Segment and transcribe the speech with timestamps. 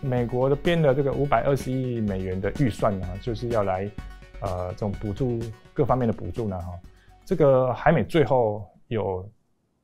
[0.00, 3.90] 美国的编的这个五百二十亿美元的预算呢，就是要来
[4.40, 5.40] 呃这种补助
[5.72, 6.68] 各方面的补助呢哈。
[7.24, 9.28] 这个海美最后有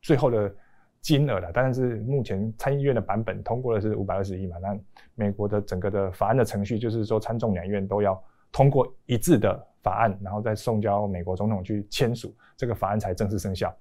[0.01, 0.55] 最后的
[1.01, 4.79] 金额了，但是目前参议院的版本通过的是五百二十亿嘛，那
[5.15, 13.75] 美国的整个的法案的程序就是说参众两院都要通过一致的法案，然后再送交美国总统去签署，这个法案才正式生效。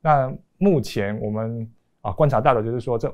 [0.00, 1.68] 那目前我们
[2.02, 3.12] 啊观察到的就是说这。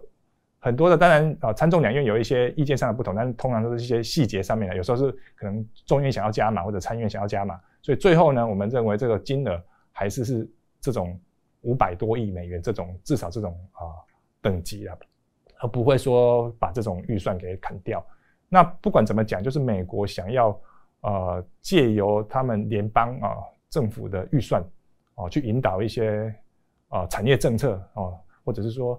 [0.64, 10.50] 很多的当然啊，参众两院有一些意见上的不同，但是通常都是一些细节上面的，有时候是可能众院想要加码或者参院想要加码，所以最后呢，我们认为这个金额还是是
[10.80, 11.20] 这种
[11.60, 13.92] 五百多亿美元这种至少这种啊
[14.40, 14.96] 等级啊，
[15.60, 18.02] 而不会说把这种预算给砍掉。
[18.48, 20.58] 那不管怎么讲，就是美国想要
[21.02, 23.36] 呃借由他们联邦啊
[23.68, 24.64] 政府的预算
[25.16, 26.34] 哦去引导一些
[26.88, 28.98] 啊产业政策哦，或者是说。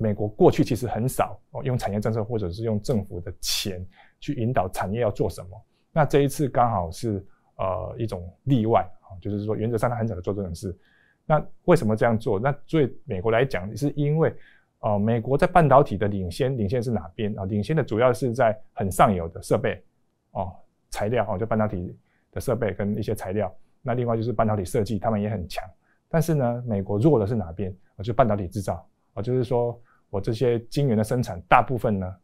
[0.00, 3.84] 美国过去其实很少哦用产业政策或者是用政府的钱
[4.20, 5.48] 去引导产业要做什么。
[5.92, 7.24] 那这一次刚好是
[7.56, 10.76] 呃一种例外啊，就是说原则上他很少做这种事。
[11.26, 12.38] 那为什么这样做？
[12.38, 14.32] 那对美国来讲，是因为
[14.80, 17.44] 呃美国在半导体的领先，领先是哪边啊？
[17.46, 19.82] 领先的主要是在很上游的设备
[20.30, 20.52] 哦，
[20.90, 21.96] 材料哦，就半导体
[22.30, 23.52] 的设备跟一些材料。
[23.82, 25.64] 那另外就是半导体设计，他们也很强。
[26.08, 27.74] 但是呢，美国弱的是哪边？
[28.04, 29.78] 就半导体制造啊，就是说。
[30.10, 32.16] 我这些晶圆的生产大部分呢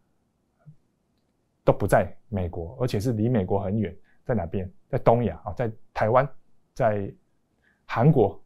[1.63, 4.71] 都不在美国，而且是离美国很远，在哪边？
[4.89, 6.29] 在东亚啊，在台湾，
[6.73, 7.13] 在
[7.85, 8.43] 韩国，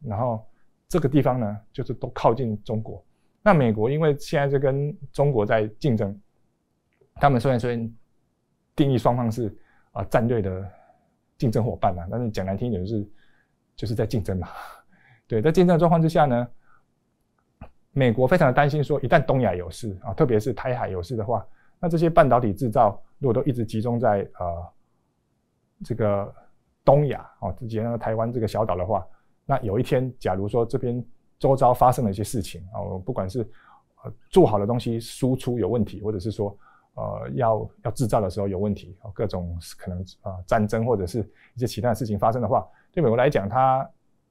[0.00, 0.46] 然后
[0.88, 3.04] 这个地方呢，就是都靠近中国。
[3.42, 6.18] 那美国因为现在是跟中国在竞争，
[7.14, 7.94] 他们虽然虽然
[8.74, 9.54] 定义双方是
[9.92, 10.70] 啊战略的
[11.36, 13.10] 竞争伙伴嘛，但是讲难听一点就是
[13.76, 14.48] 就是在竞争嘛。
[15.28, 16.48] 对，在竞争的状况之下呢。
[17.92, 21.44] 美国非常的担心，说一旦东亚有事啊，特别是台海有事的话，
[21.80, 24.72] 那这些半导体制造如果都一直集中在呃
[25.84, 26.32] 这个
[26.84, 29.04] 东亚啊，直接那个台湾这个小岛的话，
[29.44, 31.04] 那有一天假如说这边
[31.38, 33.40] 周遭发生了一些事情啊，不管是
[34.04, 36.56] 呃做好的东西输出有问题，或者是说
[36.94, 41.18] 呃要要制造的时候有问题啊，各种可能啊战争或者是
[41.54, 43.88] 一些其他的事情发生的话，对美国来讲，它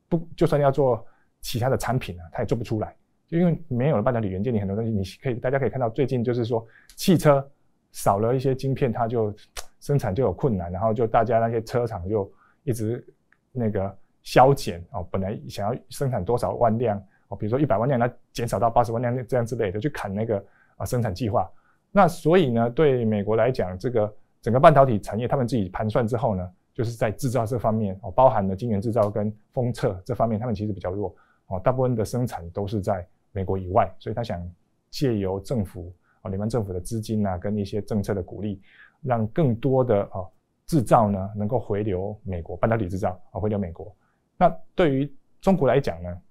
[0.08, 1.06] 不就算要做
[1.42, 2.96] 其他的产品呢，它也做不出来。
[3.30, 7.48] 就因为没有了半导体元件，你很多东西你可以，大家可以看到，最近就是说汽车
[7.92, 9.32] 少了一些晶片，它就
[9.80, 12.30] 生产就有困难，然后就大家那些车厂就
[12.64, 13.06] 一直
[13.52, 16.98] 那个削减哦，本来想要生产多少万辆
[17.28, 20.44] 哦，比如说一百万辆，它减少到八十万辆这样之类的，去砍那个
[20.78, 21.48] 啊生产计划。
[21.92, 24.12] 那所以呢，对美国来讲，这个
[24.42, 31.16] 整个半导体产业，他们自己盘算之后呢，就是在制造这方面哦，包含了晶圆制造跟封测这方面，他们其实比较弱
[31.46, 33.08] 哦，大部分的生产都是在。
[33.32, 34.42] 美国以外，所以他想
[34.90, 38.62] 借由政府啊，联邦政府的资金啊，跟一些政策的鼓励，
[39.02, 40.26] 让更多的啊
[40.66, 43.96] 制造呢能够回流美国，半导体制造啊回流美国。
[44.38, 46.22] 那对于中国来讲呢，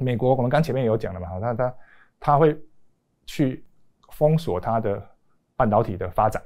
[0.00, 1.74] 美国我们刚前面有讲了嘛，他他
[2.20, 2.58] 他会
[3.26, 3.64] 去
[4.12, 5.02] 封锁它的
[5.56, 6.42] 半导体的发展。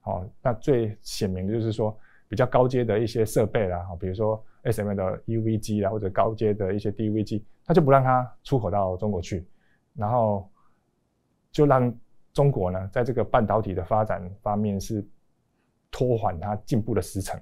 [0.00, 1.96] 好，那最显明的就是说
[2.32, 7.44] 比较高阶的一些设备啦，比如说 S M 的 U V 机啦，或者高阶的一些 D V 机。
[7.66, 9.46] 他就不让它出口到中国去，
[9.94, 10.50] 然后
[11.50, 11.94] 就让
[12.32, 15.06] 中国呢，在这个半导体的发展方面是
[15.90, 17.38] 拖缓它进步的时程。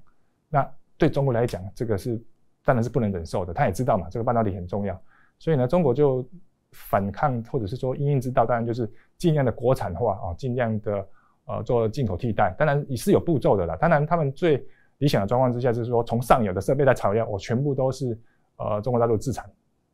[0.49, 0.69] 那
[0.99, 2.21] 对中国来讲，这个是
[2.65, 3.55] 当然是不能忍受的。
[3.55, 5.01] 他也知道嘛，这个半导体很重要，
[5.39, 6.28] 所以呢，中国就
[6.72, 11.09] 反抗或者是说应应之道，当然就是尽量的国产化啊，尽量的
[11.45, 12.55] 呃做进口替代。
[12.59, 13.77] 当然也是有步骤的啦。
[13.77, 14.62] 当然他们最
[15.00, 18.19] 理想的状况之下，就是说从上游的设备在材料，我全部都是
[18.56, 19.44] 呃中国大陆自产。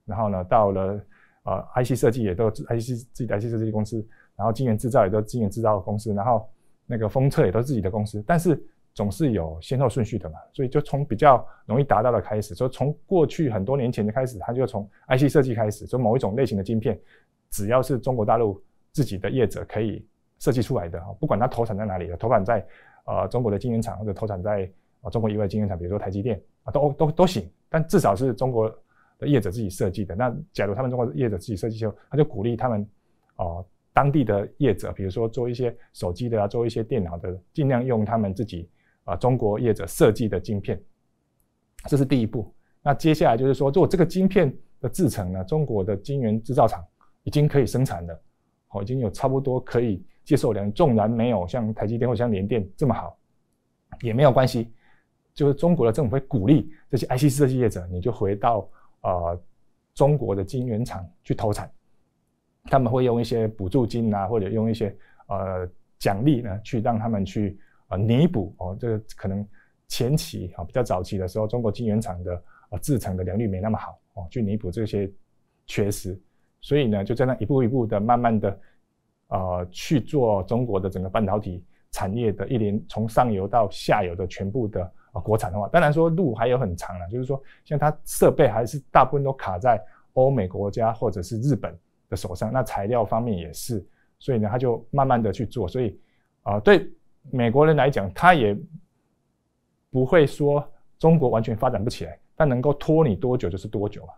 [0.05, 1.01] 然后呢，到了
[1.43, 4.07] 呃，IC 设计也都 IC 自己的 IC 设计公司，
[4.37, 6.49] 然后晶圆制造也都晶圆制造的公司，然后
[6.87, 8.65] 那个封测也都自己的公司，但是
[8.95, 16.97] 总是有先后顺序的嘛，所以就从比较容易达到的开始，就从过去很多年前的开始，它就从 IC 设计开始，就某一种类型的晶片，
[17.51, 20.07] 只要是中国大陆自己的业者可以
[20.39, 22.65] 设计出来的，不管它投产在哪里的，投产在
[23.07, 24.71] 呃中国的晶圆厂或者投产在
[25.11, 28.75] 中国以外晶圆厂，比如说台积电啊，都都都行，但至少是中国。
[29.19, 32.87] 的业者自己设计的，那假如他们中国业者自己设计后，他就鼓励他们，
[33.37, 33.65] 哦，
[33.95, 38.69] 当地的业者，比如说做一些手机的啊，做一些电脑的，尽量用他们自己
[39.05, 40.79] 啊中国业者设计的晶片，
[41.87, 42.55] 这是第一步。
[42.83, 46.85] 那接下来就是说，做这个晶片的制成呢，中国的晶圆制造厂
[47.23, 48.21] 已经可以生产了，
[48.73, 53.17] 哦，已经有差不多可以接受量，纵然没有像台积电或像联电这么好，
[54.03, 54.71] 也没有关系，
[55.37, 58.69] 就是中国的政府会鼓励这些 IC 设计业者，你就回到。
[59.03, 59.41] 呃，
[59.95, 61.71] 中国的晶圆厂去投产，
[62.65, 64.93] 他们会用一些补助金啊，或者用一些
[65.29, 67.57] 呃奖励呢，去让他们去
[67.87, 69.47] 呃弥补哦，这个可能
[69.87, 75.09] 前期啊比较早期的时候，中国晶圆厂的呃制成的良率没那么好哦，去弥补这些
[75.67, 76.21] 缺失，
[76.61, 78.61] 所以呢，就在那一步一步的慢慢的
[79.29, 81.63] 呃去做中国的整个半导体
[81.93, 84.93] 产业的一连从上游到下游的全部的。
[85.21, 89.83] 国产的话，当然说路还有很长了，就是说，像它设备还是大部分都卡在
[90.15, 91.77] 欧美国家或者是日本
[92.09, 93.85] 的手上，那材料方面也是，
[94.19, 95.99] 所以呢，他就慢慢的去做，所以
[96.43, 96.91] 啊，对
[97.31, 98.57] 美国人来讲，他也
[99.91, 100.67] 不会说
[100.99, 104.15] 中国完全发展不起来，但能够拖你多久就是多久啊，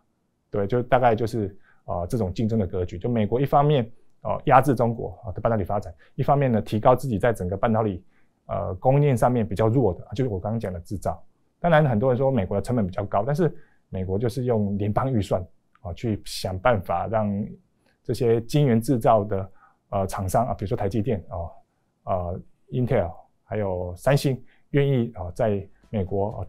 [0.50, 3.90] 对，就大概就是啊这种竞争的格局，就美国一方面
[4.22, 8.02] 哦压制中国啊的半导体发展，一方面呢提高自己在整个半导体。
[8.48, 11.22] 呃，供应链上面比较弱的，就是我刚刚讲的制造。
[11.60, 13.54] 当然，很多人说美国的成本比较高，但是
[13.88, 15.44] 美国就是用联邦预算
[15.80, 17.28] 啊，去想办法让
[18.02, 19.50] 这些晶圆制造的
[19.90, 22.40] 呃厂商啊，比如说台积电啊、呃
[22.70, 23.12] Intel
[23.44, 26.46] 还有三星，愿意啊在美国啊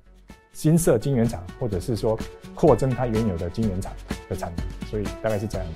[0.54, 2.18] 新设晶圆厂，或者是说
[2.56, 3.92] 扩增它原有的晶圆厂
[4.30, 5.68] 的产能，所以大概是这样。